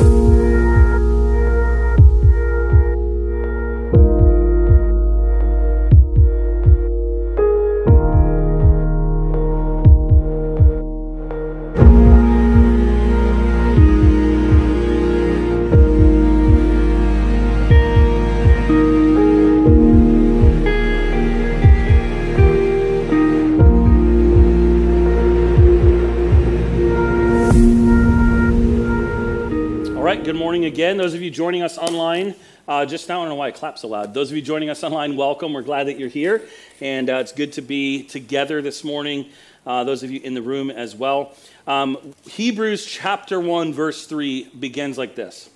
[0.00, 0.39] again.
[31.30, 32.34] You joining us online,
[32.66, 34.14] uh, just now, I don't know why I clap so loud.
[34.14, 35.52] Those of you joining us online, welcome.
[35.52, 36.42] We're glad that you're here.
[36.80, 39.26] And uh, it's good to be together this morning.
[39.64, 41.36] Uh, those of you in the room as well.
[41.68, 45.48] Um, Hebrews chapter 1, verse 3 begins like this.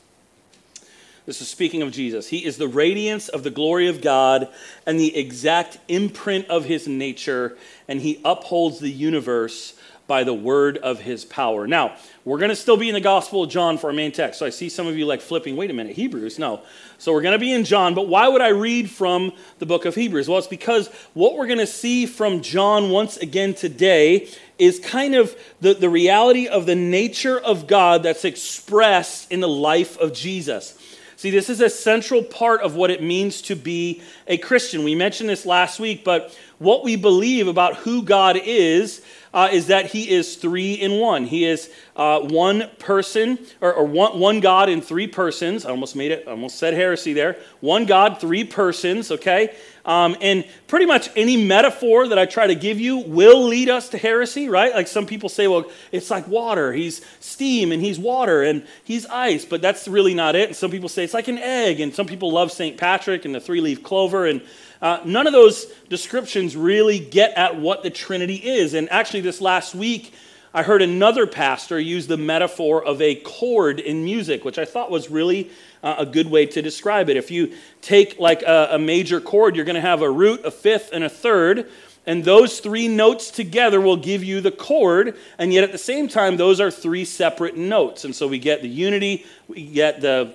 [1.26, 2.28] This is speaking of Jesus.
[2.28, 4.48] He is the radiance of the glory of God
[4.86, 7.56] and the exact imprint of his nature,
[7.88, 9.74] and he upholds the universe
[10.06, 11.66] by the word of his power.
[11.66, 14.38] Now, we're going to still be in the Gospel of John for our main text.
[14.38, 16.38] So I see some of you like flipping, wait a minute, Hebrews?
[16.38, 16.62] No.
[16.96, 19.84] So we're going to be in John, but why would I read from the book
[19.84, 20.26] of Hebrews?
[20.26, 25.14] Well, it's because what we're going to see from John once again today is kind
[25.14, 30.14] of the, the reality of the nature of God that's expressed in the life of
[30.14, 30.78] Jesus.
[31.16, 34.82] See, this is a central part of what it means to be a Christian.
[34.82, 39.02] We mentioned this last week, but what we believe about who God is
[39.34, 41.26] uh, is that he is three in one.
[41.26, 45.66] He is uh, one person, or, or, one, one God in three persons.
[45.66, 47.36] I almost made it, I almost said heresy there.
[47.60, 49.56] One God, three persons, okay?
[49.84, 53.88] Um, and pretty much any metaphor that I try to give you will lead us
[53.90, 54.72] to heresy, right?
[54.72, 56.72] Like some people say, well, it's like water.
[56.72, 60.48] He's steam and he's water and he's ice, but that's really not it.
[60.48, 62.76] And some people say it's like an egg, and some people love St.
[62.76, 64.26] Patrick and the three leaf clover.
[64.26, 64.42] And
[64.82, 68.74] uh, none of those descriptions really get at what the Trinity is.
[68.74, 70.12] And actually, this last week,
[70.56, 74.90] I heard another pastor use the metaphor of a chord in music, which I thought
[74.90, 75.50] was really
[75.82, 77.16] uh, a good way to describe it.
[77.16, 80.52] If you take like a, a major chord, you're going to have a root, a
[80.52, 81.68] fifth, and a third.
[82.06, 85.16] And those three notes together will give you the chord.
[85.38, 88.04] And yet at the same time, those are three separate notes.
[88.04, 90.34] And so we get the unity, we get the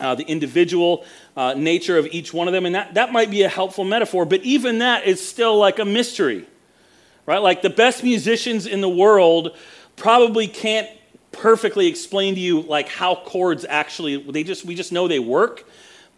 [0.00, 1.04] uh, the individual
[1.36, 2.66] uh, nature of each one of them.
[2.66, 5.84] And that, that might be a helpful metaphor, but even that is still like a
[5.84, 6.46] mystery,
[7.26, 7.38] right?
[7.38, 9.56] Like the best musicians in the world
[9.96, 10.88] probably can't
[11.32, 15.68] perfectly explain to you like how chords actually they just we just know they work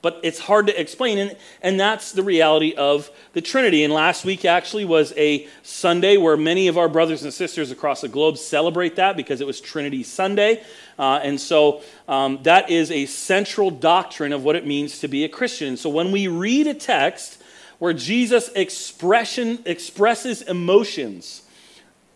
[0.02, 1.18] but it's hard to explain.
[1.18, 3.84] And, and that's the reality of the Trinity.
[3.84, 8.00] And last week actually was a Sunday where many of our brothers and sisters across
[8.00, 10.62] the globe celebrate that because it was Trinity Sunday.
[10.98, 15.24] Uh, and so um, that is a central doctrine of what it means to be
[15.24, 15.76] a Christian.
[15.76, 17.42] So when we read a text
[17.78, 21.42] where Jesus expression, expresses emotions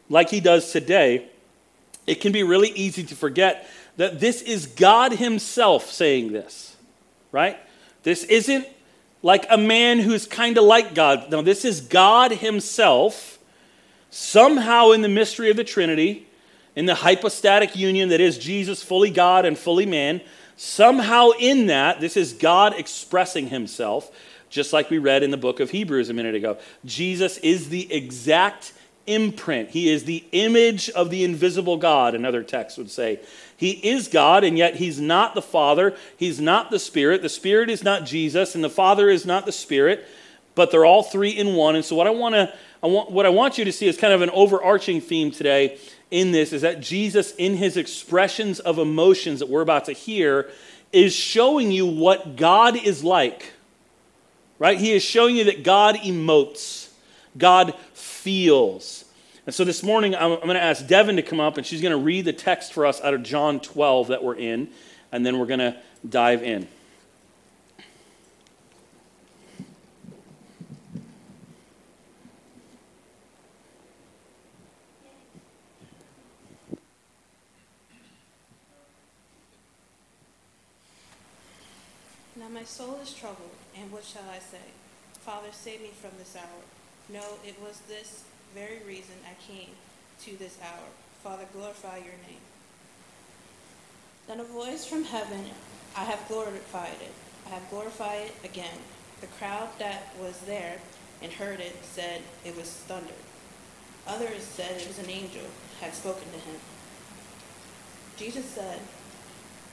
[0.09, 1.29] like he does today,
[2.07, 3.67] it can be really easy to forget
[3.97, 6.77] that this is God Himself saying this,
[7.33, 7.59] right?
[8.05, 8.69] This isn't
[9.23, 11.31] like a man who's kind of like God.
[11.31, 13.39] No, this is God Himself,
[14.11, 16.29] somehow in the mystery of the Trinity,
[16.77, 20.21] in the hypostatic union that is Jesus fully God and fully man.
[20.57, 24.11] Somehow in that, this is God expressing Himself,
[24.51, 26.59] just like we read in the book of Hebrews a minute ago.
[26.85, 28.73] Jesus is the exact
[29.07, 29.71] imprint.
[29.71, 33.21] He is the image of the invisible God, another text would say.
[33.57, 35.97] He is God, and yet He's not the Father.
[36.17, 37.23] He's not the Spirit.
[37.23, 40.07] The Spirit is not Jesus, and the Father is not the Spirit,
[40.55, 41.77] but they're all three in one.
[41.77, 44.13] And so, what I, wanna, I want, what I want you to see is kind
[44.13, 45.79] of an overarching theme today
[46.11, 50.51] in this is that Jesus, in His expressions of emotions that we're about to hear,
[50.93, 53.53] is showing you what God is like.
[54.59, 54.79] Right?
[54.79, 56.89] He is showing you that God emotes,
[57.37, 57.75] God
[58.25, 59.05] feels.
[59.45, 61.83] And so this morning, I'm, I'm going to ask Devin to come up, and she's
[61.83, 64.71] going to read the text for us out of John 12 that we're in,
[65.13, 65.77] and then we're going to
[66.09, 66.67] dive in.
[82.37, 84.57] Now my soul is troubled, and what shall I say?
[85.21, 86.84] Father, save me from this hour.
[87.09, 88.25] No, it was this
[88.55, 89.71] very reason I came
[90.23, 90.89] to this hour.
[91.23, 92.41] Father, glorify your name.
[94.27, 95.45] Then a voice from heaven,
[95.97, 97.13] I have glorified it.
[97.47, 98.79] I have glorified it again.
[99.21, 100.79] The crowd that was there
[101.23, 103.15] and heard it said it was thunder.
[104.07, 105.45] Others said it was an angel
[105.81, 106.57] had spoken to him.
[108.17, 108.81] Jesus said,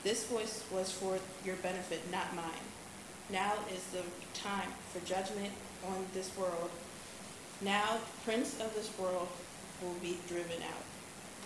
[0.03, 2.67] This voice was for your benefit, not mine.
[3.29, 4.03] Now is the
[4.37, 5.53] time for judgment
[5.87, 6.71] on this world
[7.61, 9.27] now the prince of this world
[9.81, 10.85] will be driven out.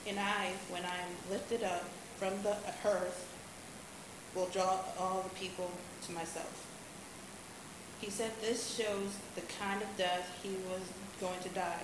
[0.08, 1.84] And I, when I am lifted up
[2.18, 3.28] from the earth,
[4.36, 5.72] will draw all the people
[6.06, 6.68] to myself.
[8.02, 10.82] He said this shows the kind of death he was
[11.20, 11.84] going to die.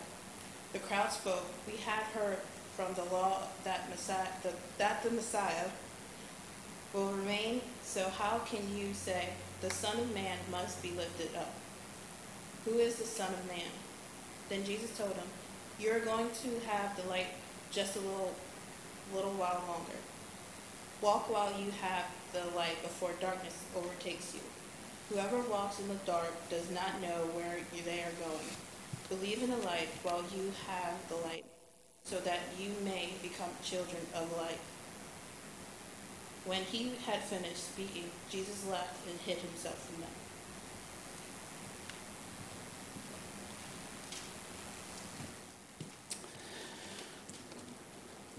[0.74, 2.40] The crowd spoke, We have heard
[2.76, 5.70] from the law that, Messiah, the, that the Messiah
[6.94, 9.30] will remain, so how can you say,
[9.62, 11.54] The Son of Man must be lifted up?
[12.66, 13.72] Who is the Son of Man?
[14.52, 15.28] Then Jesus told him,
[15.80, 17.28] You are going to have the light
[17.72, 18.36] just a little,
[19.16, 19.96] little while longer.
[21.00, 22.04] Walk while you have
[22.34, 24.42] the light before darkness overtakes you.
[25.08, 28.52] Whoever walks in the dark does not know where they are going.
[29.08, 31.46] Believe in the light while you have the light,
[32.04, 34.60] so that you may become children of light.
[36.44, 40.12] When he had finished speaking, Jesus left and hid himself from them.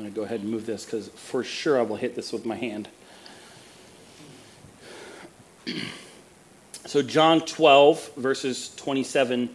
[0.02, 2.32] I'm going to go ahead and move this because for sure I will hit this
[2.32, 2.88] with my hand.
[6.86, 9.48] So, John 12, verses 27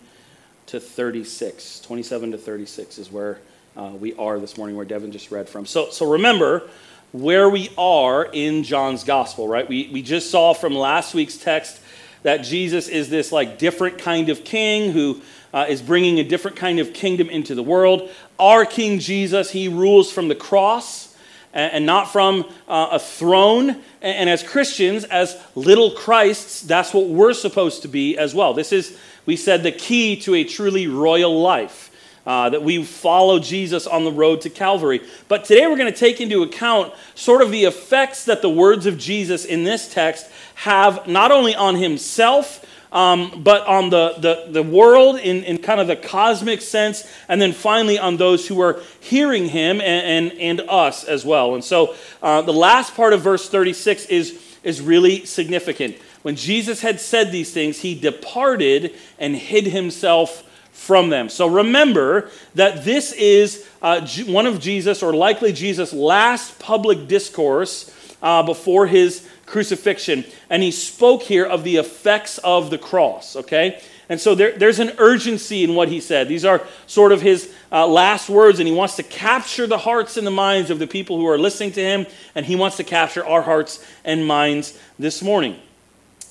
[0.67, 1.81] to 36.
[1.81, 3.39] 27 to 36 is where
[3.75, 5.65] uh, we are this morning, where Devin just read from.
[5.65, 6.69] So, so remember
[7.11, 9.67] where we are in John's gospel, right?
[9.67, 11.81] We, we just saw from last week's text
[12.23, 15.21] that Jesus is this like different kind of king who
[15.57, 18.11] uh, is bringing a different kind of kingdom into the world.
[18.37, 21.15] Our King Jesus, he rules from the cross
[21.51, 23.69] and, and not from uh, a throne.
[23.71, 28.53] And, and as Christians, as little Christs, that's what we're supposed to be as well.
[28.53, 31.85] This is, we said, the key to a truly royal life.
[32.23, 34.99] Uh, that we follow Jesus on the road to Calvary.
[35.29, 38.85] But today we're going to take into account sort of the effects that the words
[38.85, 44.51] of Jesus in this text have not only on himself, um, but on the, the,
[44.51, 48.61] the world in, in kind of the cosmic sense, and then finally on those who
[48.61, 51.55] are hearing him and, and, and us as well.
[51.55, 55.97] And so uh, the last part of verse 36 is, is really significant.
[56.21, 61.27] When Jesus had said these things, he departed and hid himself from them.
[61.27, 67.93] So remember that this is uh, one of Jesus, or likely Jesus' last public discourse
[68.21, 70.23] uh, before his crucifixion.
[70.49, 73.81] And he spoke here of the effects of the cross, okay?
[74.09, 76.27] And so there, there's an urgency in what he said.
[76.27, 80.15] These are sort of his uh, last words, and he wants to capture the hearts
[80.15, 82.05] and the minds of the people who are listening to him,
[82.35, 85.59] and he wants to capture our hearts and minds this morning.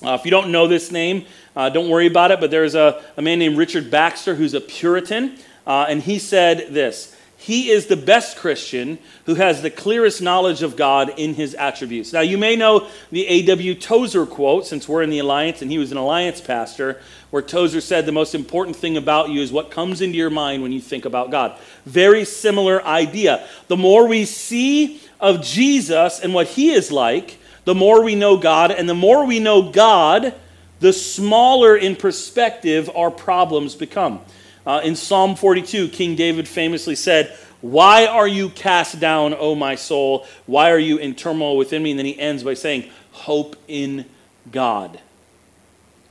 [0.03, 1.25] Uh, if you don't know this name,
[1.55, 4.61] uh, don't worry about it, but there's a, a man named Richard Baxter who's a
[4.61, 10.23] Puritan, uh, and he said this he is the best Christian who has the clearest
[10.23, 12.11] knowledge of God in his attributes.
[12.11, 13.75] Now, you may know the A.W.
[13.75, 16.99] Tozer quote, since we're in the Alliance and he was an Alliance pastor,
[17.29, 20.63] where Tozer said the most important thing about you is what comes into your mind
[20.63, 21.59] when you think about God.
[21.85, 23.47] Very similar idea.
[23.67, 28.37] The more we see of Jesus and what he is like, the more we know
[28.37, 30.33] God, and the more we know God,
[30.79, 34.21] the smaller in perspective our problems become.
[34.67, 39.75] Uh, in Psalm 42, King David famously said, Why are you cast down, O my
[39.75, 40.27] soul?
[40.45, 41.91] Why are you in turmoil within me?
[41.91, 44.03] And then he ends by saying, Hope in
[44.51, 44.99] God.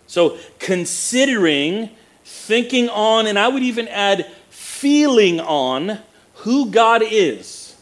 [0.06, 1.90] So, considering,
[2.24, 5.98] thinking on, and I would even add feeling on
[6.36, 7.76] who God is.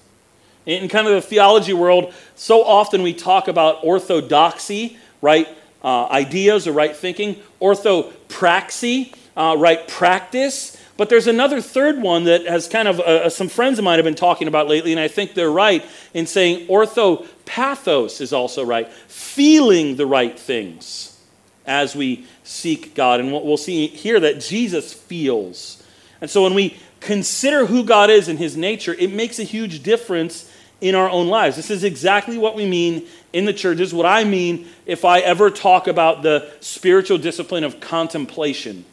[0.66, 5.46] In kind of the theology world, so often we talk about orthodoxy, right
[5.84, 10.76] uh, ideas or right thinking, orthopraxy, uh, right practice.
[10.96, 13.98] But there's another third one that has kind of uh, uh, some friends of mine
[13.98, 18.64] have been talking about lately, and I think they're right in saying orthopathos is also
[18.64, 21.18] right, feeling the right things
[21.66, 23.20] as we seek God.
[23.20, 25.82] And we'll see here that Jesus feels.
[26.20, 29.82] And so when we consider who God is and his nature, it makes a huge
[29.82, 30.50] difference
[30.80, 31.56] in our own lives.
[31.56, 33.78] This is exactly what we mean in the church.
[33.78, 38.84] This is what I mean if I ever talk about the spiritual discipline of contemplation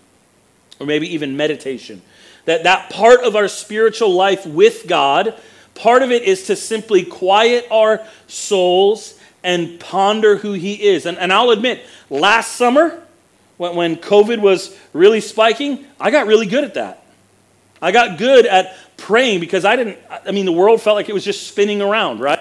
[0.81, 2.01] or maybe even meditation.
[2.45, 5.35] That that part of our spiritual life with God,
[5.75, 11.05] part of it is to simply quiet our souls and ponder who He is.
[11.05, 13.01] And, and I'll admit, last summer,
[13.57, 17.03] when, when COVID was really spiking, I got really good at that.
[17.81, 21.13] I got good at praying because I didn't, I mean, the world felt like it
[21.13, 22.39] was just spinning around, right?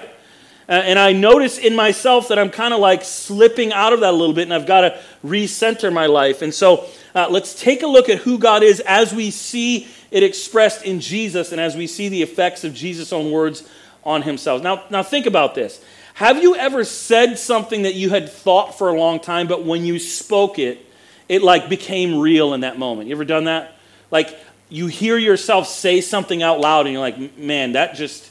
[0.70, 4.16] And I notice in myself that I'm kind of like slipping out of that a
[4.16, 6.42] little bit and I've got to recenter my life.
[6.42, 10.22] And so uh, let's take a look at who God is as we see it
[10.22, 13.68] expressed in Jesus and as we see the effects of Jesus' own words
[14.04, 14.62] on himself.
[14.62, 15.82] Now, now think about this.
[16.14, 19.84] Have you ever said something that you had thought for a long time, but when
[19.84, 20.86] you spoke it,
[21.28, 23.08] it like became real in that moment?
[23.08, 23.76] You ever done that?
[24.12, 28.30] Like you hear yourself say something out loud and you're like, man, that just,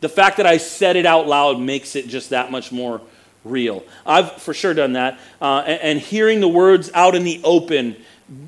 [0.00, 3.00] the fact that I said it out loud makes it just that much more
[3.44, 3.84] real.
[4.06, 5.18] I've for sure done that.
[5.40, 7.96] Uh, and, and hearing the words out in the open,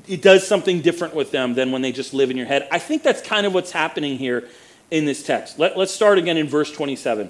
[0.07, 2.67] it does something different with them than when they just live in your head.
[2.71, 4.47] I think that's kind of what's happening here
[4.89, 5.57] in this text.
[5.57, 7.29] Let, let's start again in verse 27.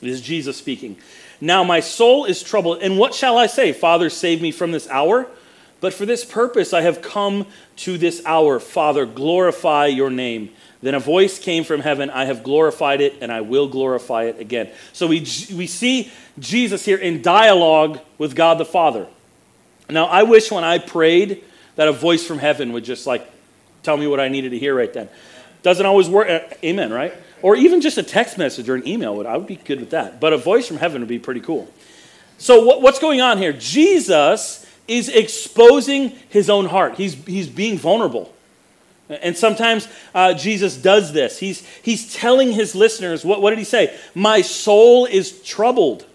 [0.00, 0.96] This is Jesus speaking.
[1.40, 3.72] Now my soul is troubled, and what shall I say?
[3.72, 5.26] Father, save me from this hour.
[5.80, 8.58] But for this purpose I have come to this hour.
[8.58, 10.50] Father, glorify your name.
[10.84, 14.38] Then a voice came from heaven I have glorified it, and I will glorify it
[14.38, 14.70] again.
[14.92, 19.06] So we, we see Jesus here in dialogue with God the Father.
[19.88, 21.42] Now, I wish when I prayed
[21.76, 23.26] that a voice from heaven would just like
[23.82, 25.08] tell me what I needed to hear right then.
[25.62, 26.28] Doesn't always work.
[26.28, 27.14] Uh, amen, right?
[27.40, 29.90] Or even just a text message or an email would I would be good with
[29.90, 30.20] that.
[30.20, 31.66] But a voice from heaven would be pretty cool.
[32.36, 33.54] So what, what's going on here?
[33.54, 36.96] Jesus is exposing his own heart.
[36.96, 38.33] He's, he's being vulnerable.
[39.08, 41.38] And sometimes uh, Jesus does this.
[41.38, 43.94] He's, he's telling his listeners, what, what did he say?
[44.14, 46.06] My soul is troubled.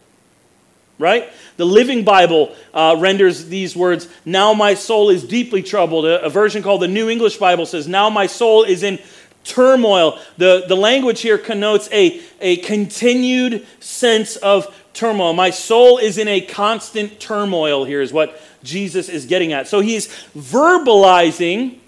[0.98, 1.31] Right?
[1.58, 6.05] The Living Bible uh, renders these words, Now my soul is deeply troubled.
[6.05, 9.00] A, a version called the New English Bible says, Now my soul is in
[9.43, 10.19] turmoil.
[10.38, 15.34] The, the language here connotes a, a continued sense of turmoil.
[15.34, 19.67] My soul is in a constant turmoil, here is what Jesus is getting at.
[19.67, 21.78] So he's verbalizing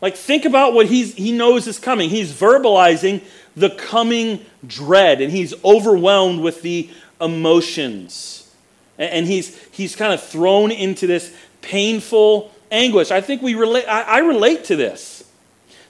[0.00, 2.10] like, think about what he's, he knows is coming.
[2.10, 3.22] He's verbalizing
[3.56, 6.88] the coming dread, and he's overwhelmed with the
[7.20, 8.54] emotions.
[8.96, 13.10] And he's, he's kind of thrown into this painful anguish.
[13.10, 15.24] I think we relate, I, I relate to this.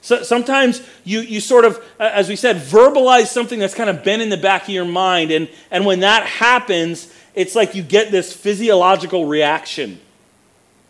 [0.01, 4.21] So sometimes you, you sort of, as we said, verbalize something that's kind of been
[4.21, 5.29] in the back of your mind.
[5.29, 9.99] And, and when that happens, it's like you get this physiological reaction.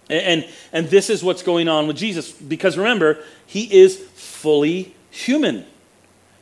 [0.09, 2.31] And, and this is what's going on with Jesus.
[2.31, 5.65] Because remember, he is fully human.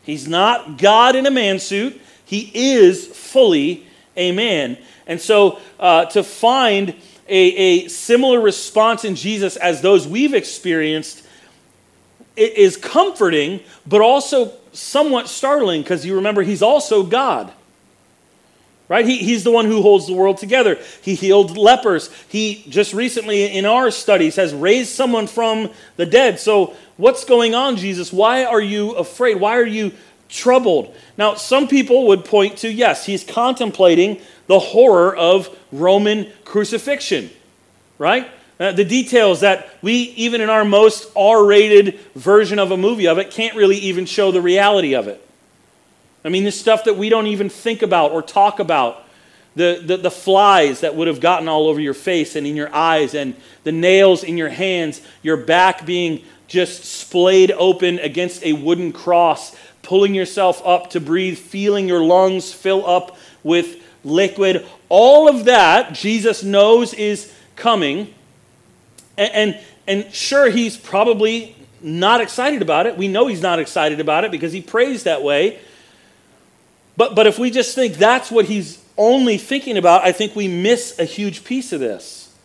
[0.03, 4.77] He's not God in a man suit, he is fully a man.
[5.05, 6.95] And so uh, to find
[7.27, 11.23] a, a similar response in Jesus as those we've experienced
[12.35, 17.51] is comforting, but also somewhat startling because you remember he's also God
[18.89, 19.05] right?
[19.05, 20.77] He, he's the one who holds the world together.
[21.01, 22.09] He healed lepers.
[22.29, 26.39] He just recently, in our studies, has raised someone from the dead.
[26.39, 28.13] So, what's going on, Jesus?
[28.13, 29.39] Why are you afraid?
[29.39, 29.91] Why are you
[30.29, 30.95] troubled?
[31.17, 37.29] Now, some people would point to yes, he's contemplating the horror of Roman crucifixion,
[37.97, 38.29] right?
[38.59, 43.07] Uh, the details that we, even in our most R rated version of a movie
[43.07, 45.26] of it, can't really even show the reality of it.
[46.27, 49.03] I mean, the stuff that we don't even think about or talk about.
[49.55, 52.71] The, the, the, flies that would have gotten all over your face and in your
[52.75, 58.53] eyes, and the nails in your hands, your back being just splayed open against a
[58.53, 64.63] wooden cross, pulling yourself up to breathe, feeling your lungs fill up with liquid.
[64.89, 68.13] All of that, Jesus knows is coming.
[69.17, 72.97] And, and, and sure, he's probably not excited about it.
[72.97, 75.59] We know he's not excited about it because he prays that way.
[76.97, 80.47] But, but if we just think that's what he's only thinking about, I think we
[80.47, 82.35] miss a huge piece of this.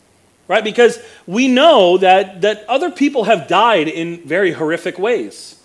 [0.47, 0.63] Right?
[0.63, 5.59] Because we know that, that other people have died in very horrific ways.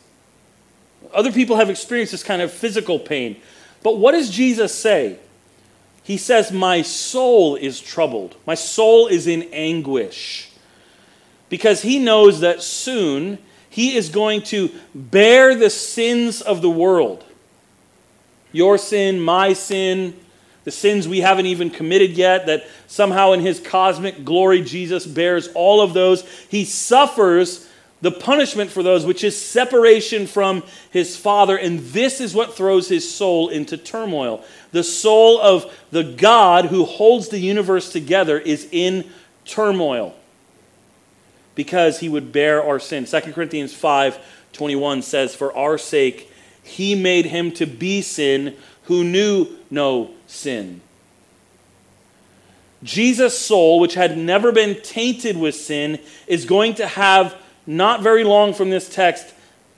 [1.13, 3.35] Other people have experienced this kind of physical pain.
[3.83, 5.19] But what does Jesus say?
[6.03, 8.37] He says, My soul is troubled.
[8.45, 10.49] My soul is in anguish.
[11.49, 13.39] Because he knows that soon
[13.69, 17.25] he is going to bear the sins of the world
[18.51, 20.17] your sin, my sin,
[20.63, 25.47] the sins we haven't even committed yet, that somehow in his cosmic glory, Jesus bears
[25.55, 26.27] all of those.
[26.49, 27.67] He suffers
[28.01, 31.57] the punishment for those, which is separation from his Father.
[31.57, 34.43] And this is what throws his soul into turmoil.
[34.71, 39.09] The soul of the God who holds the universe together is in
[39.45, 40.15] turmoil
[41.55, 43.05] because he would bear our sin.
[43.05, 44.19] 2 Corinthians 5
[44.53, 46.31] 21 says, For our sake,
[46.67, 50.81] he made him to be sin who knew no sin.
[52.83, 58.23] Jesus' soul, which had never been tainted with sin, is going to have, not very
[58.23, 59.33] long from this text,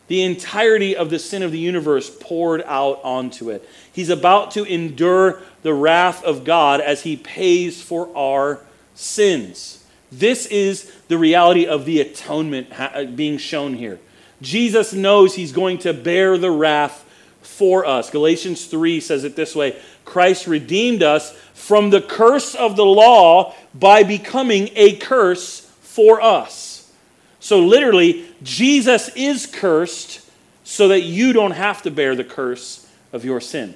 [0.08, 3.68] the entirety of the sin of the universe poured out onto it.
[3.92, 8.60] He's about to endure the wrath of God as he pays for our
[8.96, 9.86] sins.
[10.12, 14.00] This is the reality of the atonement being shown here.
[14.42, 17.06] Jesus knows he's going to bear the wrath
[17.42, 18.10] for us.
[18.10, 23.54] Galatians 3 says it this way Christ redeemed us from the curse of the law
[23.74, 26.92] by becoming a curse for us.
[27.40, 30.28] So, literally, Jesus is cursed
[30.64, 33.76] so that you don't have to bear the curse of your sin.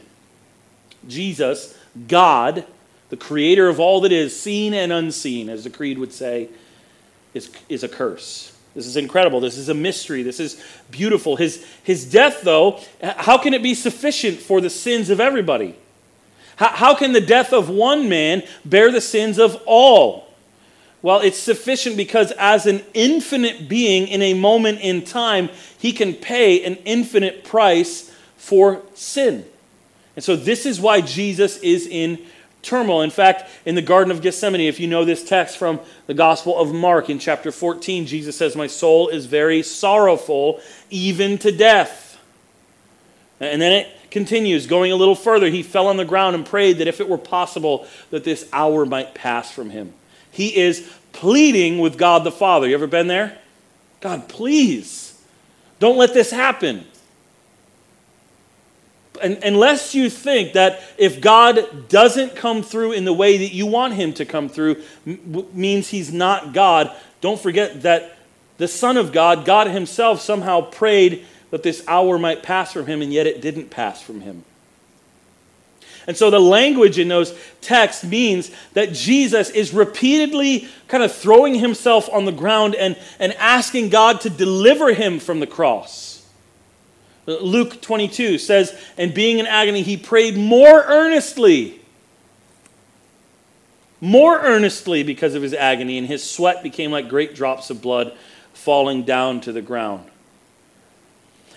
[1.08, 1.77] Jesus,
[2.08, 2.65] God,
[3.10, 6.50] the creator of all that is, seen and unseen, as the Creed would say,
[7.34, 8.53] is, is a curse.
[8.75, 9.39] This is incredible.
[9.39, 10.24] This is a mystery.
[10.24, 11.36] This is beautiful.
[11.36, 15.75] His, his death, though, how can it be sufficient for the sins of everybody?
[16.56, 20.27] How, how can the death of one man bear the sins of all?
[21.03, 26.13] Well, it's sufficient because as an infinite being in a moment in time, he can
[26.13, 29.46] pay an infinite price for sin.
[30.15, 32.20] And so this is why Jesus is in
[32.63, 33.01] turmoil.
[33.01, 36.58] In fact, in the Garden of Gethsemane, if you know this text from the Gospel
[36.58, 42.20] of Mark in chapter 14, Jesus says, My soul is very sorrowful, even to death.
[43.39, 45.50] And then it continues, going a little further.
[45.50, 48.86] He fell on the ground and prayed that if it were possible, that this hour
[48.86, 49.93] might pass from him.
[50.32, 52.67] He is pleading with God the Father.
[52.67, 53.38] You ever been there?
[54.01, 55.22] God, please,
[55.79, 56.86] don't let this happen
[59.24, 63.94] unless you think that if God doesn't come through in the way that you want
[63.94, 68.18] him to come through, means he's not God, don't forget that
[68.58, 73.01] the Son of God, God himself, somehow prayed that this hour might pass from him,
[73.01, 74.44] and yet it didn't pass from him.
[76.06, 81.56] And so the language in those texts means that Jesus is repeatedly kind of throwing
[81.56, 86.12] himself on the ground and, and asking God to deliver him from the cross.
[87.25, 91.80] Luke 22 says, and being in agony, he prayed more earnestly.
[94.01, 98.13] More earnestly because of his agony, and his sweat became like great drops of blood
[98.53, 100.06] falling down to the ground.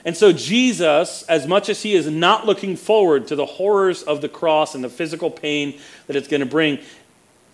[0.04, 4.20] And so, Jesus, as much as he is not looking forward to the horrors of
[4.20, 6.78] the cross and the physical pain that it's going to bring,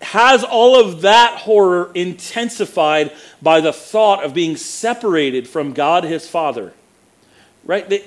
[0.03, 6.29] has all of that horror intensified by the thought of being separated from God his
[6.29, 6.75] Father
[7.65, 7.89] right?
[7.89, 8.05] They,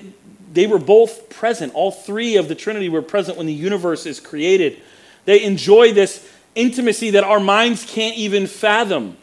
[0.52, 1.74] they were both present.
[1.74, 4.80] All three of the Trinity were present when the universe is created.
[5.24, 9.16] They enjoy this intimacy that our minds can't even fathom.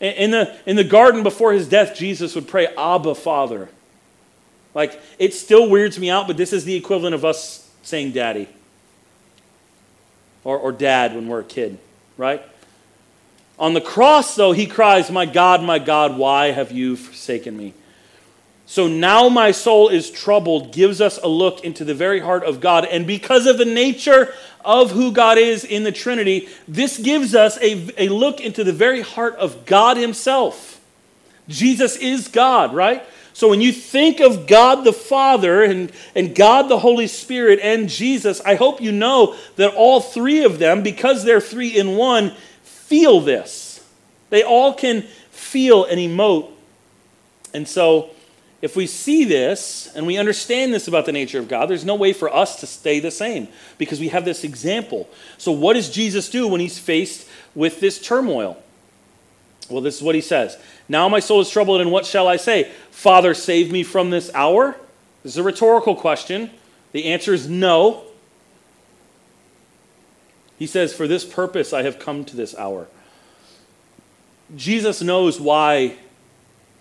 [0.00, 3.68] In the, in the garden before his death, Jesus would pray, Abba, Father.
[4.74, 8.48] Like, it still weirds me out, but this is the equivalent of us saying daddy
[10.44, 11.78] or, or dad when we're a kid,
[12.16, 12.42] right?
[13.58, 17.74] On the cross, though, he cries, My God, my God, why have you forsaken me?
[18.70, 22.60] So now my soul is troubled gives us a look into the very heart of
[22.60, 22.84] God.
[22.84, 24.32] And because of the nature
[24.64, 28.72] of who God is in the Trinity, this gives us a, a look into the
[28.72, 30.80] very heart of God Himself.
[31.48, 33.02] Jesus is God, right?
[33.32, 37.88] So when you think of God the Father and, and God the Holy Spirit and
[37.88, 42.36] Jesus, I hope you know that all three of them, because they're three in one,
[42.62, 43.84] feel this.
[44.28, 45.02] They all can
[45.32, 46.52] feel and emote.
[47.52, 48.10] And so
[48.62, 51.94] if we see this and we understand this about the nature of God, there's no
[51.94, 55.08] way for us to stay the same because we have this example.
[55.38, 58.62] So, what does Jesus do when he's faced with this turmoil?
[59.70, 62.36] Well, this is what he says Now my soul is troubled, and what shall I
[62.36, 62.70] say?
[62.90, 64.76] Father, save me from this hour?
[65.22, 66.50] This is a rhetorical question.
[66.92, 68.04] The answer is no.
[70.58, 72.88] He says, For this purpose I have come to this hour.
[74.54, 75.96] Jesus knows why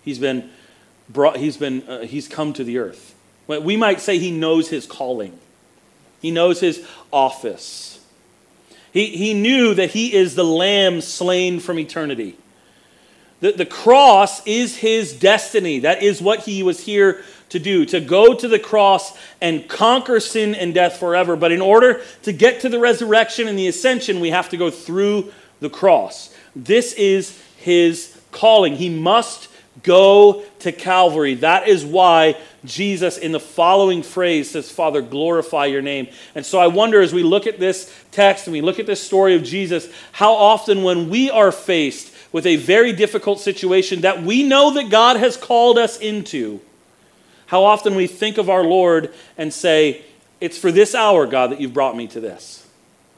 [0.04, 0.50] he's been
[1.10, 3.16] brought, he's, been, uh, he's come to the earth.
[3.48, 5.38] We might say he knows his calling,
[6.22, 8.00] he knows his office.
[8.92, 12.36] He, he knew that he is the lamb slain from eternity.
[13.40, 15.80] The, the cross is his destiny.
[15.80, 20.20] That is what he was here to do, to go to the cross and conquer
[20.20, 21.36] sin and death forever.
[21.36, 24.70] But in order to get to the resurrection and the ascension, we have to go
[24.70, 26.34] through the cross.
[26.56, 28.76] This is his calling.
[28.76, 29.50] He must
[29.84, 31.36] Go to Calvary.
[31.36, 36.08] That is why Jesus, in the following phrase, says, Father, glorify your name.
[36.36, 39.02] And so I wonder as we look at this text and we look at this
[39.02, 44.22] story of Jesus, how often when we are faced with a very difficult situation that
[44.22, 46.60] we know that God has called us into,
[47.48, 50.04] how often we think of our Lord and say,
[50.42, 52.68] It's for this hour, God, that you've brought me to this.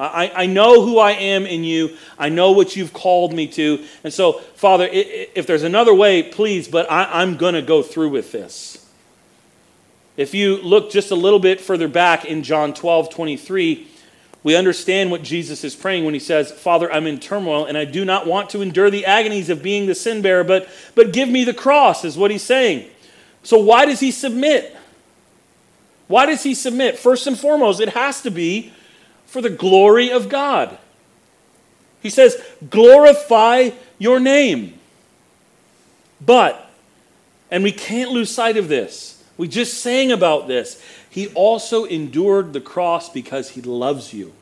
[0.07, 1.95] I, I know who I am in you.
[2.17, 3.85] I know what you've called me to.
[4.03, 8.09] And so, Father, if there's another way, please, but I, I'm going to go through
[8.09, 8.89] with this.
[10.17, 13.87] If you look just a little bit further back in John 12 23,
[14.43, 17.85] we understand what Jesus is praying when he says, Father, I'm in turmoil and I
[17.85, 21.29] do not want to endure the agonies of being the sin bearer, but, but give
[21.29, 22.89] me the cross, is what he's saying.
[23.43, 24.75] So, why does he submit?
[26.07, 26.97] Why does he submit?
[26.97, 28.73] First and foremost, it has to be
[29.31, 30.77] for the glory of God.
[32.01, 32.35] He says,
[32.69, 34.77] glorify your name.
[36.19, 36.69] But,
[37.49, 40.83] and we can't lose sight of this, we just sang about this.
[41.09, 44.33] He also endured the cross because he loves you.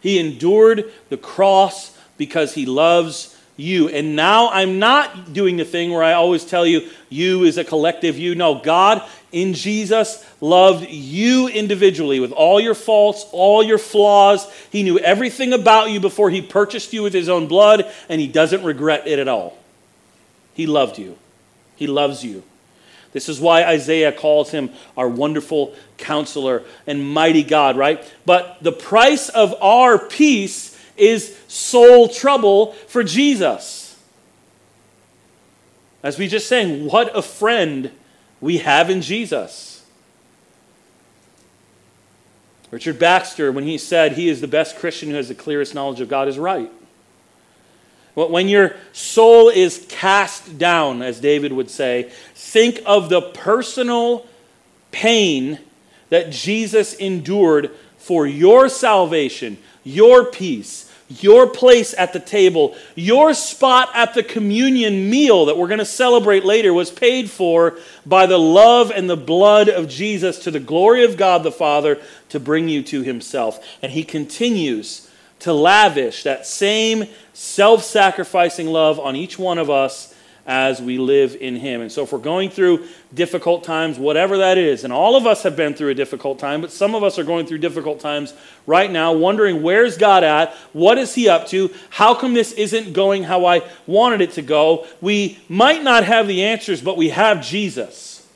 [0.00, 3.90] He endured the cross because he loves you.
[3.90, 7.64] And now I'm not doing the thing where I always tell you, you is a
[7.64, 8.34] collective you.
[8.34, 14.50] No, God in Jesus loved you individually with all your faults, all your flaws.
[14.70, 18.26] He knew everything about you before he purchased you with his own blood, and he
[18.26, 19.58] doesn't regret it at all.
[20.54, 21.16] He loved you.
[21.76, 22.42] He loves you.
[23.12, 28.04] This is why Isaiah calls him our wonderful counselor and mighty God, right?
[28.26, 33.96] But the price of our peace is soul trouble for Jesus.
[36.02, 37.90] As we just sang, what a friend
[38.40, 39.84] we have in Jesus.
[42.70, 46.00] Richard Baxter, when he said he is the best Christian who has the clearest knowledge
[46.00, 46.70] of God, is right.
[48.14, 54.26] When your soul is cast down, as David would say, think of the personal
[54.90, 55.60] pain
[56.08, 63.88] that Jesus endured for your salvation, your peace, your place at the table, your spot
[63.94, 68.38] at the communion meal that we're going to celebrate later was paid for by the
[68.38, 72.68] love and the blood of Jesus to the glory of God the Father to bring
[72.68, 73.64] you to himself.
[73.82, 80.14] And he continues to lavish that same self sacrificing love on each one of us
[80.48, 81.82] as we live in Him.
[81.82, 85.42] And so, if we're going through difficult times, whatever that is, and all of us
[85.42, 88.32] have been through a difficult time, but some of us are going through difficult times
[88.66, 90.54] right now, wondering where's God at?
[90.72, 91.70] What is He up to?
[91.90, 94.86] How come this isn't going how I wanted it to go?
[95.02, 98.26] We might not have the answers, but we have Jesus.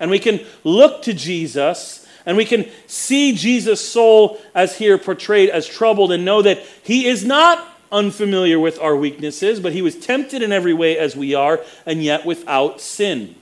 [0.00, 5.50] And we can look to Jesus and we can see Jesus' soul as here portrayed
[5.50, 9.94] as troubled and know that He is not unfamiliar with our weaknesses, but he was
[9.96, 13.36] tempted in every way as we are, and yet without sin.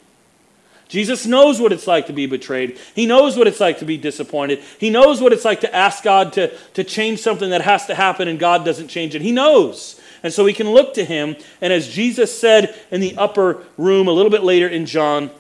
[0.93, 2.79] Jesus knows what it's like to be betrayed.
[2.95, 4.61] He knows what it's like to be disappointed.
[4.79, 7.95] He knows what it's like to ask God to, to change something that has to
[7.95, 9.23] happen and God doesn't change it.
[9.23, 9.99] He knows.
[10.23, 11.37] And so we can look to him.
[11.63, 15.31] And as Jesus said in the upper room a little bit later in John,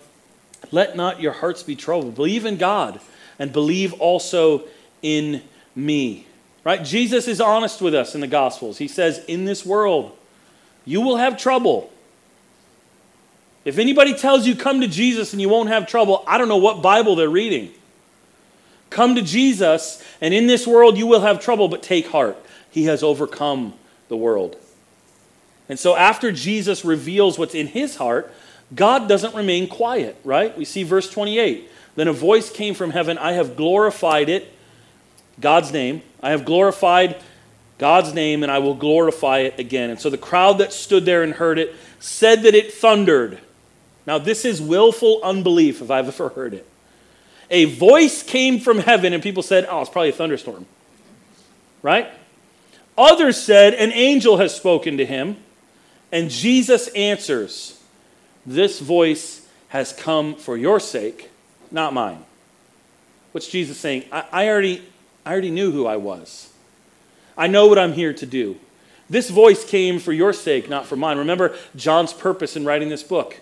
[0.70, 2.14] let not your hearts be troubled.
[2.14, 2.98] Believe in God
[3.38, 4.62] and believe also
[5.02, 5.42] in
[5.74, 6.26] me.
[6.64, 6.84] Right?
[6.84, 8.78] Jesus is honest with us in the Gospels.
[8.78, 10.16] He says, In this world,
[10.84, 11.90] you will have trouble.
[13.64, 16.56] If anybody tells you come to Jesus and you won't have trouble, I don't know
[16.56, 17.72] what Bible they're reading.
[18.90, 22.36] Come to Jesus, and in this world you will have trouble, but take heart.
[22.70, 23.74] He has overcome
[24.08, 24.56] the world.
[25.68, 28.32] And so, after Jesus reveals what's in his heart,
[28.74, 30.56] God doesn't remain quiet, right?
[30.56, 31.70] We see verse 28.
[31.94, 34.52] Then a voice came from heaven I have glorified it,
[35.40, 37.16] God's name I have glorified
[37.78, 39.90] God's name, and I will glorify it again.
[39.90, 43.40] And so the crowd that stood there and heard it said that it thundered.
[44.06, 46.66] Now, this is willful unbelief, if I've ever heard it.
[47.50, 50.66] A voice came from heaven, and people said, Oh, it's probably a thunderstorm.
[51.82, 52.08] Right?
[52.96, 55.36] Others said, An angel has spoken to him.
[56.12, 57.80] And Jesus answers,
[58.46, 61.30] This voice has come for your sake,
[61.70, 62.24] not mine.
[63.32, 64.04] What's Jesus saying?
[64.12, 64.82] I, I already
[65.24, 66.52] I already knew who I was.
[67.36, 68.56] I know what I'm here to do.
[69.08, 71.18] This voice came for your sake, not for mine.
[71.18, 73.40] Remember John's purpose in writing this book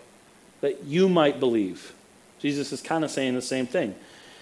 [0.61, 1.93] that you might believe.
[2.39, 3.95] Jesus is kind of saying the same thing.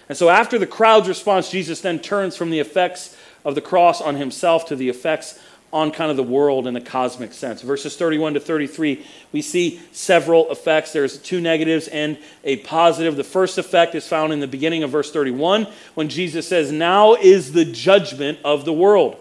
[0.07, 4.01] And so, after the crowd's response, Jesus then turns from the effects of the cross
[4.01, 5.39] on himself to the effects
[5.71, 7.61] on kind of the world in a cosmic sense.
[7.61, 10.93] Verses 31 to 33, we see several effects.
[10.93, 13.15] There's two negatives and a positive.
[13.15, 17.13] The first effect is found in the beginning of verse 31 when Jesus says, Now
[17.13, 19.17] is the judgment of the world.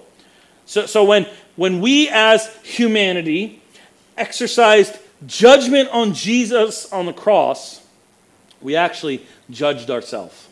[0.64, 3.62] So, so when, when we as humanity
[4.16, 7.87] exercised judgment on Jesus on the cross,
[8.61, 10.48] we actually judged ourselves.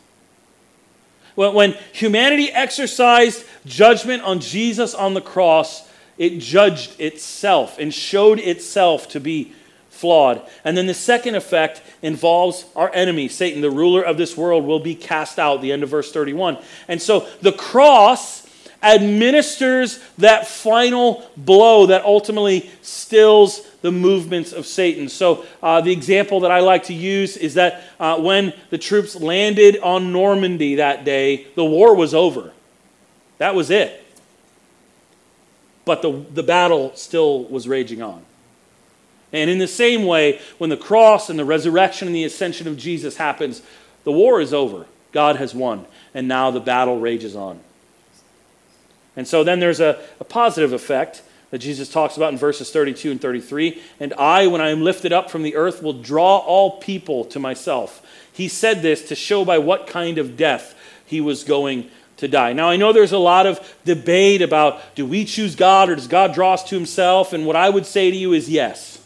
[1.35, 5.86] When, when humanity exercised judgment on Jesus on the cross,
[6.19, 9.53] it judged itself and showed itself to be
[9.91, 10.43] flawed.
[10.65, 14.81] And then the second effect involves our enemy, Satan, the ruler of this world, will
[14.81, 16.59] be cast out, the end of verse 31.
[16.89, 18.47] And so the cross
[18.83, 25.09] administers that final blow that ultimately stills the movements of Satan.
[25.09, 29.17] So, uh, the example that I like to use is that uh, when the troops
[29.17, 32.53] landed on Normandy that day, the war was over.
[33.39, 34.06] That was it
[35.87, 38.23] but the, the battle still was raging on.
[39.33, 42.77] And in the same way, when the cross and the resurrection and the ascension of
[42.77, 43.63] Jesus happens,
[44.05, 44.87] the war is over.
[45.13, 45.87] God has won.
[46.13, 47.61] And now the battle rages on.
[49.17, 53.13] And so then there's a, a positive effect that Jesus talks about in verses 32
[53.13, 53.81] and 33.
[54.01, 57.39] And I, when I am lifted up from the earth, will draw all people to
[57.39, 58.05] myself.
[58.33, 60.75] He said this to show by what kind of death
[61.07, 62.53] he was going to die.
[62.53, 66.09] Now, I know there's a lot of debate about do we choose God or does
[66.09, 67.33] God draw us to himself?
[67.33, 69.03] And what I would say to you is yes.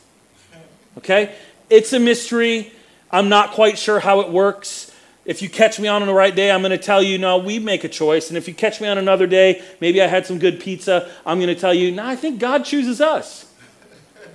[0.99, 1.35] Okay?
[1.69, 2.73] It's a mystery.
[3.11, 4.95] I'm not quite sure how it works.
[5.25, 7.59] If you catch me on the right day, I'm going to tell you, no, we
[7.59, 8.29] make a choice.
[8.29, 11.39] And if you catch me on another day, maybe I had some good pizza, I'm
[11.39, 13.47] going to tell you, no, I think God chooses us.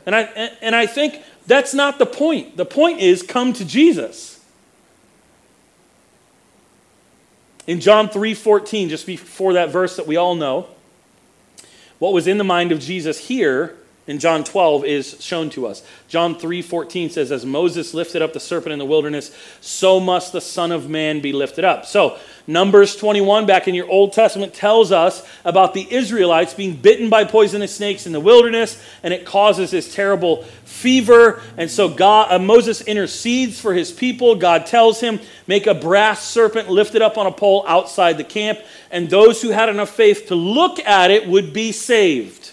[0.05, 0.21] And I,
[0.61, 2.57] and I think that's not the point.
[2.57, 4.34] The point is come to Jesus.
[7.67, 10.67] In John 3:14, just before that verse that we all know,
[11.99, 13.75] what was in the mind of Jesus here
[14.07, 15.81] in John 12 is shown to us.
[16.07, 20.41] John 3:14 says as Moses lifted up the serpent in the wilderness, so must the
[20.41, 21.85] son of man be lifted up.
[21.85, 27.09] So, Numbers 21 back in your Old Testament tells us about the Israelites being bitten
[27.09, 32.31] by poisonous snakes in the wilderness and it causes this terrible fever and so God
[32.31, 34.35] uh, Moses intercedes for his people.
[34.35, 38.59] God tells him, "Make a brass serpent lifted up on a pole outside the camp
[38.91, 42.44] and those who had enough faith to look at it would be saved."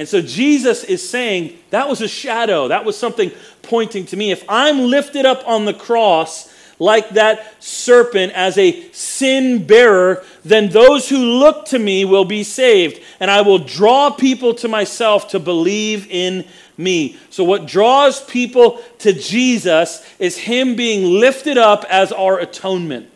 [0.00, 2.68] And so Jesus is saying that was a shadow.
[2.68, 4.30] That was something pointing to me.
[4.30, 10.70] If I'm lifted up on the cross like that serpent as a sin bearer, then
[10.70, 13.02] those who look to me will be saved.
[13.20, 16.46] And I will draw people to myself to believe in
[16.78, 17.18] me.
[17.28, 23.10] So, what draws people to Jesus is Him being lifted up as our atonement,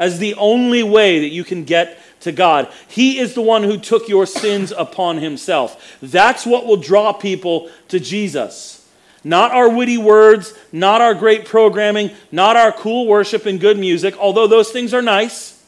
[0.00, 2.72] as the only way that you can get to God.
[2.88, 5.98] He is the one who took your sins upon himself.
[6.00, 8.88] That's what will draw people to Jesus.
[9.22, 14.16] Not our witty words, not our great programming, not our cool worship and good music,
[14.18, 15.62] although those things are nice.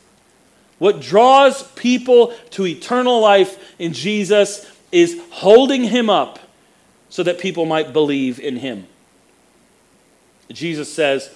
[0.79, 6.39] What draws people to eternal life in Jesus is holding him up
[7.11, 8.87] so that people might believe in him.
[10.51, 11.31] Jesus says,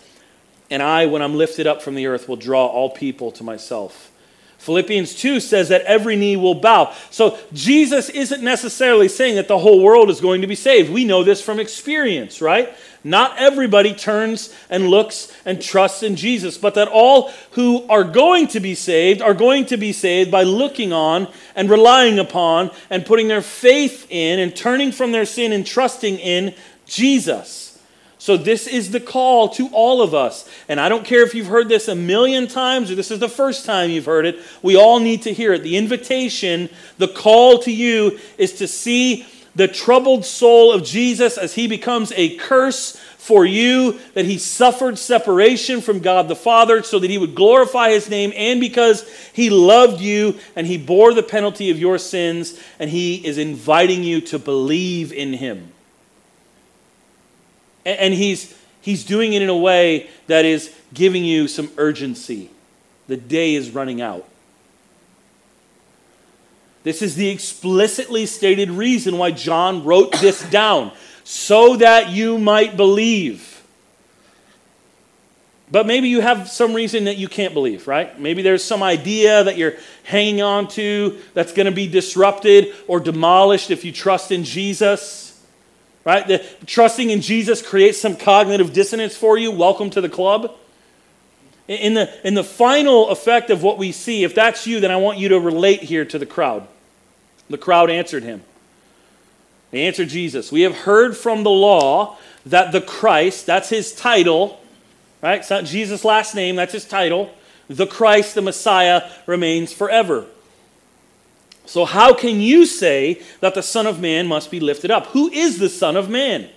[0.70, 4.10] And I, when I'm lifted up from the earth, will draw all people to myself.
[4.58, 6.92] Philippians 2 says that every knee will bow.
[7.10, 10.90] So Jesus isn't necessarily saying that the whole world is going to be saved.
[10.90, 12.74] We know this from experience, right?
[13.04, 18.48] Not everybody turns and looks and trusts in Jesus, but that all who are going
[18.48, 23.06] to be saved are going to be saved by looking on and relying upon and
[23.06, 26.52] putting their faith in and turning from their sin and trusting in
[26.86, 27.65] Jesus.
[28.26, 30.50] So, this is the call to all of us.
[30.68, 33.28] And I don't care if you've heard this a million times or this is the
[33.28, 35.62] first time you've heard it, we all need to hear it.
[35.62, 41.54] The invitation, the call to you is to see the troubled soul of Jesus as
[41.54, 46.98] he becomes a curse for you, that he suffered separation from God the Father so
[46.98, 51.22] that he would glorify his name, and because he loved you and he bore the
[51.22, 55.72] penalty of your sins, and he is inviting you to believe in him.
[57.86, 62.50] And he's, he's doing it in a way that is giving you some urgency.
[63.06, 64.28] The day is running out.
[66.82, 72.76] This is the explicitly stated reason why John wrote this down so that you might
[72.76, 73.62] believe.
[75.70, 78.18] But maybe you have some reason that you can't believe, right?
[78.18, 83.00] Maybe there's some idea that you're hanging on to that's going to be disrupted or
[83.00, 85.25] demolished if you trust in Jesus
[86.06, 86.26] right?
[86.26, 89.50] The, trusting in Jesus creates some cognitive dissonance for you.
[89.50, 90.54] Welcome to the club.
[91.66, 94.96] In the, in the final effect of what we see, if that's you, then I
[94.96, 96.66] want you to relate here to the crowd.
[97.50, 98.44] The crowd answered him.
[99.72, 100.52] They answered Jesus.
[100.52, 102.16] We have heard from the law
[102.46, 104.60] that the Christ, that's his title,
[105.20, 105.40] right?
[105.40, 107.34] It's not Jesus' last name, that's his title.
[107.66, 110.26] The Christ, the Messiah, remains forever.
[111.66, 115.06] So, how can you say that the Son of Man must be lifted up?
[115.08, 116.48] Who is the Son of Man?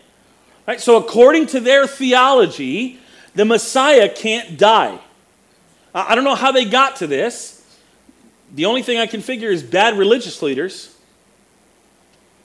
[0.67, 0.79] Right?
[0.79, 2.99] So, according to their theology,
[3.33, 4.99] the Messiah can't die.
[5.93, 7.65] I don't know how they got to this.
[8.53, 10.95] The only thing I can figure is bad religious leaders.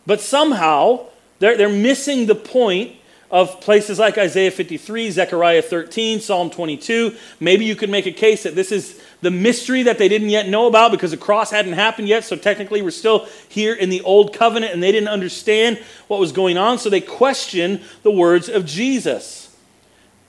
[0.06, 1.06] But somehow,
[1.38, 2.96] they're, they're missing the point
[3.30, 7.16] of places like Isaiah 53, Zechariah 13, Psalm 22.
[7.40, 10.48] Maybe you could make a case that this is the mystery that they didn't yet
[10.48, 12.24] know about because the cross hadn't happened yet.
[12.24, 16.32] So technically, we're still here in the old covenant and they didn't understand what was
[16.32, 16.78] going on.
[16.78, 19.54] So they question the words of Jesus.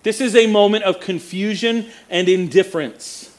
[0.03, 3.35] This is a moment of confusion and indifference.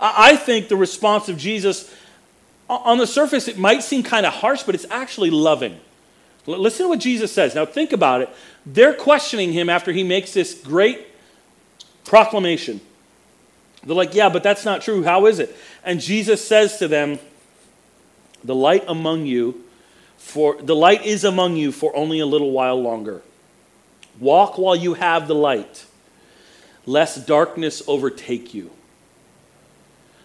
[0.00, 1.92] I think the response of Jesus,
[2.68, 5.80] on the surface, it might seem kind of harsh, but it's actually loving.
[6.56, 7.54] Listen to what Jesus says.
[7.54, 8.30] Now, think about it.
[8.64, 11.06] They're questioning him after he makes this great
[12.04, 12.80] proclamation.
[13.84, 15.02] They're like, Yeah, but that's not true.
[15.02, 15.54] How is it?
[15.84, 17.18] And Jesus says to them,
[18.42, 19.62] The light among you,
[20.16, 23.22] for the light is among you for only a little while longer.
[24.18, 25.84] Walk while you have the light,
[26.86, 28.70] lest darkness overtake you.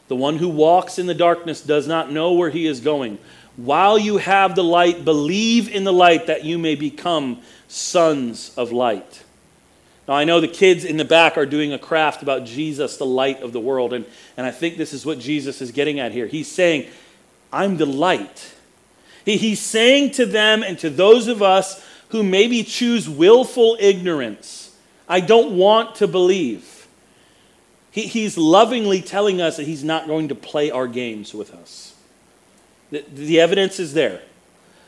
[0.08, 3.20] The one who walks in the darkness does not know where he is going.
[3.56, 8.72] While you have the light, believe in the light that you may become sons of
[8.72, 9.24] light.
[10.08, 13.06] Now, I know the kids in the back are doing a craft about Jesus, the
[13.06, 16.12] light of the world, and, and I think this is what Jesus is getting at
[16.12, 16.28] here.
[16.28, 16.90] He's saying,
[17.54, 18.54] I'm the light.
[19.24, 24.76] He, he's saying to them and to those of us who maybe choose willful ignorance,
[25.08, 26.88] I don't want to believe.
[27.92, 31.93] He, he's lovingly telling us that he's not going to play our games with us.
[32.94, 34.22] The, the evidence is there.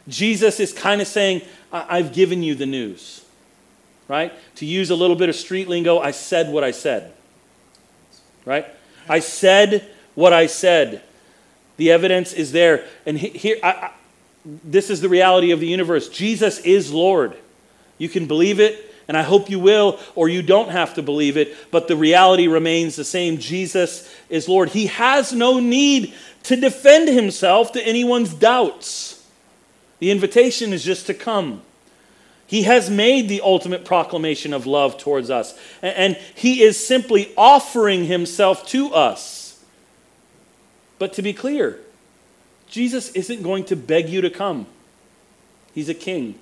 [0.07, 1.41] Jesus is kind of saying,
[1.71, 3.25] I've given you the news
[4.07, 4.33] right?
[4.55, 7.13] To use a little bit of street lingo, I said what I said,
[8.45, 8.65] right?
[9.09, 11.01] I said what I said.
[11.77, 12.85] The evidence is there.
[13.05, 13.91] And here, I, I,
[14.45, 16.07] this is the reality of the universe.
[16.09, 17.35] Jesus is Lord.
[17.97, 21.37] You can believe it, and I hope you will, or you don't have to believe
[21.37, 23.37] it, but the reality remains the same.
[23.37, 24.69] Jesus is Lord.
[24.69, 26.13] He has no need
[26.45, 29.25] to defend himself to anyone's doubts.
[29.99, 31.61] The invitation is just to come.
[32.47, 35.57] He has made the ultimate proclamation of love towards us.
[35.81, 39.63] And he is simply offering himself to us.
[40.99, 41.79] But to be clear,
[42.67, 44.67] Jesus isn't going to beg you to come.
[45.73, 46.39] He's a king.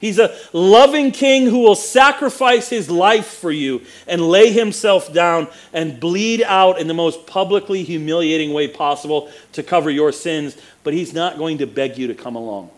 [0.00, 5.48] He's a loving king who will sacrifice his life for you and lay himself down
[5.72, 10.56] and bleed out in the most publicly humiliating way possible to cover your sins.
[10.84, 12.70] But he's not going to beg you to come along,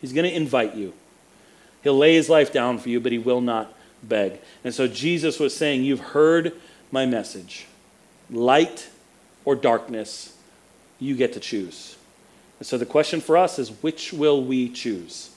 [0.00, 0.92] he's going to invite you.
[1.82, 4.38] He'll lay his life down for you, but he will not beg.
[4.62, 6.52] And so Jesus was saying, You've heard
[6.90, 7.66] my message.
[8.30, 8.88] Light
[9.44, 10.36] or darkness,
[11.00, 11.96] you get to choose.
[12.60, 15.31] And so the question for us is which will we choose?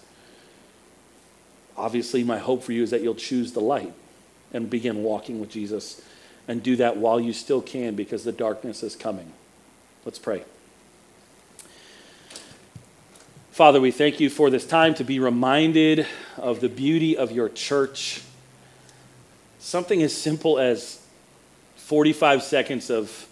[1.77, 3.93] Obviously, my hope for you is that you'll choose the light
[4.53, 6.01] and begin walking with Jesus
[6.47, 9.31] and do that while you still can because the darkness is coming.
[10.05, 10.43] Let's pray.
[13.51, 16.05] Father, we thank you for this time to be reminded
[16.37, 18.21] of the beauty of your church.
[19.59, 21.01] Something as simple as
[21.77, 23.27] 45 seconds of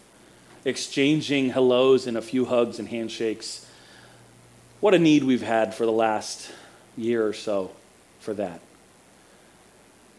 [0.66, 3.70] exchanging hellos and a few hugs and handshakes.
[4.80, 6.52] What a need we've had for the last
[6.98, 7.72] year or so
[8.24, 8.62] for that.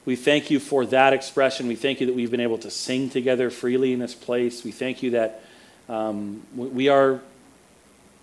[0.04, 1.66] We thank you for that expression.
[1.66, 4.62] We thank you that we've been able to sing together freely in this place.
[4.62, 5.42] We thank you that
[5.88, 7.20] um, we are,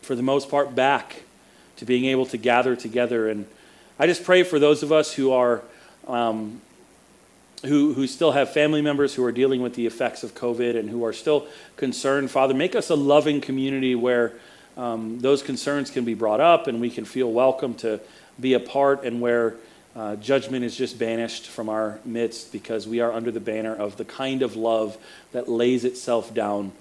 [0.03, 1.23] for the most part, back
[1.77, 3.29] to being able to gather together.
[3.29, 3.47] And
[3.97, 5.61] I just pray for those of us who are.
[6.07, 6.61] Um,
[7.63, 10.89] who, who still have family members who are dealing with the effects of COVID and
[10.89, 11.45] who are still
[11.77, 12.31] concerned.
[12.31, 14.33] Father, make us a loving community where
[14.77, 17.99] um, those concerns can be brought up and we can feel welcome to
[18.39, 19.57] be a part and where
[19.95, 23.97] uh, judgment is just banished from our midst because we are under the banner of
[23.97, 24.97] the kind of love
[25.33, 26.71] that lays itself down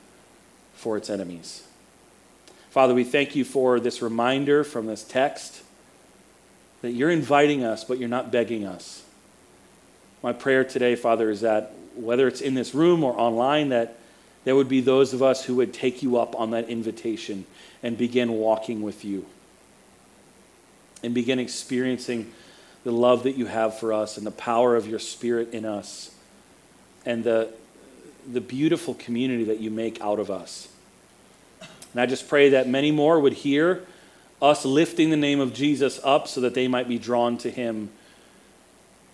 [0.75, 1.65] for its enemies.
[2.71, 5.63] Father, we thank you for this reminder from this text
[6.83, 9.03] that you're inviting us, but you're not begging us.
[10.23, 13.97] My prayer today, Father, is that whether it's in this room or online, that
[14.45, 17.45] there would be those of us who would take you up on that invitation
[17.83, 19.27] and begin walking with you
[21.03, 22.31] and begin experiencing
[22.85, 26.15] the love that you have for us and the power of your spirit in us
[27.05, 27.53] and the,
[28.31, 30.69] the beautiful community that you make out of us.
[31.93, 33.85] And I just pray that many more would hear
[34.41, 37.91] us lifting the name of Jesus up so that they might be drawn to him.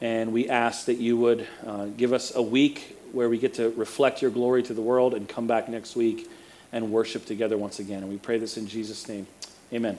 [0.01, 3.71] And we ask that you would uh, give us a week where we get to
[3.71, 6.31] reflect your glory to the world and come back next week
[6.73, 8.03] and worship together once again.
[8.03, 9.27] And we pray this in Jesus' name.
[9.73, 9.99] Amen.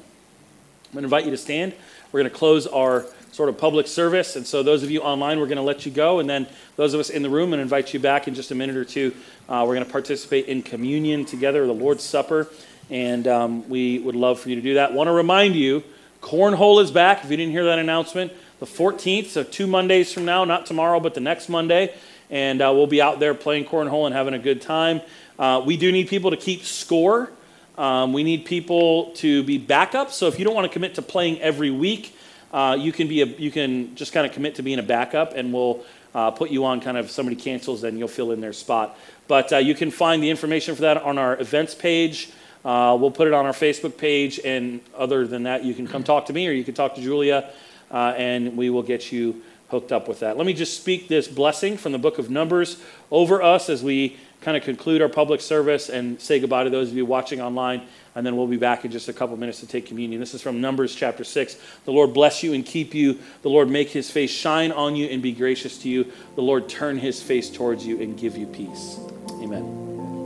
[0.88, 1.74] I'm going to invite you to stand.
[2.14, 4.38] We're going to close our sort of public service.
[4.38, 6.20] And so, those of you online, we're going to let you go.
[6.20, 6.48] And then,
[6.78, 8.86] those of us in the room, and invite you back in just a minute or
[8.86, 9.14] two.
[9.50, 12.48] Uh, we're going to participate in communion together, the Lord's Supper.
[12.90, 14.94] And um, we would love for you to do that.
[14.94, 15.84] Want to remind you,
[16.22, 17.22] Cornhole is back.
[17.26, 21.02] If you didn't hear that announcement, the 14th, so two Mondays from now, not tomorrow,
[21.02, 21.94] but the next Monday.
[22.30, 25.02] And uh, we'll be out there playing cornhole and having a good time.
[25.38, 27.30] Uh, we do need people to keep score.
[27.78, 30.12] Um, we need people to be backups.
[30.12, 32.16] So if you don't want to commit to playing every week,
[32.52, 35.34] uh, you can be a, you can just kind of commit to being a backup,
[35.34, 35.84] and we'll
[36.16, 38.98] uh, put you on kind of somebody cancels, then you'll fill in their spot.
[39.28, 42.32] But uh, you can find the information for that on our events page.
[42.66, 46.04] Uh, we'll put it on our Facebook page, and other than that, you can come
[46.04, 47.50] talk to me or you can talk to Julia,
[47.92, 50.38] uh, and we will get you hooked up with that.
[50.38, 54.18] Let me just speak this blessing from the book of Numbers over us as we
[54.42, 57.82] kind of conclude our public service and say goodbye to those of you watching online,
[58.16, 60.20] and then we'll be back in just a couple minutes to take communion.
[60.20, 61.58] This is from Numbers chapter 6.
[61.86, 63.20] The Lord bless you and keep you.
[63.42, 66.12] The Lord make his face shine on you and be gracious to you.
[66.36, 69.00] The Lord turn his face towards you and give you peace.
[69.42, 70.17] Amen.